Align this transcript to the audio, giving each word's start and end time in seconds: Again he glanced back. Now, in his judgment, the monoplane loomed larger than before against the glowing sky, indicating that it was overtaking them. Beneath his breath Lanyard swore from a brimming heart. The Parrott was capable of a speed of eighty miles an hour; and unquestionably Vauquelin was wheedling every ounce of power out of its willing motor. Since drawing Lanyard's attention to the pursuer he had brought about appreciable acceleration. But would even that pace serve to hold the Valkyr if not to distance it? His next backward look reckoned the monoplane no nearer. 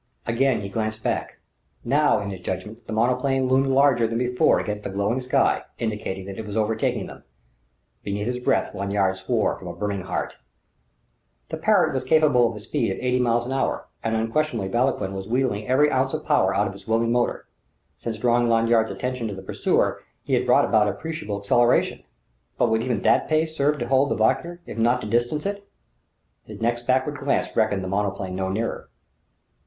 Again 0.25 0.61
he 0.61 0.67
glanced 0.69 1.03
back. 1.03 1.37
Now, 1.85 2.19
in 2.21 2.31
his 2.31 2.41
judgment, 2.41 2.87
the 2.87 2.91
monoplane 2.91 3.47
loomed 3.47 3.67
larger 3.67 4.07
than 4.07 4.17
before 4.17 4.59
against 4.59 4.81
the 4.81 4.89
glowing 4.89 5.19
sky, 5.19 5.61
indicating 5.77 6.25
that 6.25 6.39
it 6.39 6.45
was 6.47 6.57
overtaking 6.57 7.05
them. 7.05 7.23
Beneath 8.01 8.25
his 8.25 8.39
breath 8.39 8.73
Lanyard 8.73 9.17
swore 9.17 9.59
from 9.59 9.67
a 9.67 9.75
brimming 9.75 10.05
heart. 10.07 10.39
The 11.49 11.57
Parrott 11.57 11.93
was 11.93 12.03
capable 12.03 12.49
of 12.49 12.55
a 12.55 12.59
speed 12.59 12.91
of 12.91 12.97
eighty 12.99 13.19
miles 13.19 13.45
an 13.45 13.51
hour; 13.51 13.89
and 14.03 14.15
unquestionably 14.15 14.69
Vauquelin 14.69 15.13
was 15.13 15.27
wheedling 15.27 15.67
every 15.67 15.91
ounce 15.91 16.15
of 16.15 16.25
power 16.25 16.51
out 16.55 16.65
of 16.67 16.73
its 16.73 16.87
willing 16.87 17.11
motor. 17.11 17.45
Since 17.99 18.17
drawing 18.17 18.49
Lanyard's 18.49 18.89
attention 18.89 19.27
to 19.27 19.35
the 19.35 19.43
pursuer 19.43 20.01
he 20.23 20.33
had 20.33 20.47
brought 20.47 20.65
about 20.65 20.87
appreciable 20.87 21.37
acceleration. 21.37 22.01
But 22.57 22.71
would 22.71 22.81
even 22.81 23.03
that 23.03 23.27
pace 23.27 23.55
serve 23.55 23.77
to 23.77 23.87
hold 23.87 24.09
the 24.09 24.15
Valkyr 24.15 24.61
if 24.65 24.79
not 24.79 25.01
to 25.01 25.07
distance 25.07 25.45
it? 25.45 25.69
His 26.45 26.59
next 26.59 26.87
backward 26.87 27.21
look 27.21 27.55
reckoned 27.55 27.83
the 27.83 27.87
monoplane 27.87 28.35
no 28.35 28.49
nearer. 28.49 28.89